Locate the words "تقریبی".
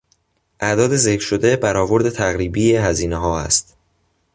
2.09-2.75